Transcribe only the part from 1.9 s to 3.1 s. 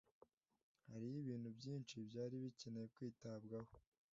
byari bikeneye